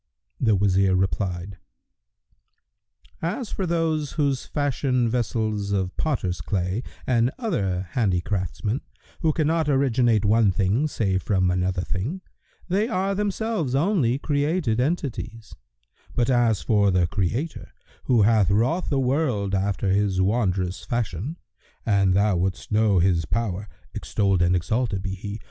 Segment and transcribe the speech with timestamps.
[0.39, 1.59] The Wazir replied,
[3.21, 8.81] "As for those, who fashion vessels of potter's clay,[FN#119] and other handicraftsmen,
[9.19, 12.21] who cannot originate one thing save from another thing,
[12.67, 15.53] they are themselves only created entities;
[16.15, 17.71] but, as for the Creator,
[18.05, 21.37] who hath wrought the world after this wondrous fashion,
[21.85, 25.39] an thou wouldst know His power (extolled and exalted be He!)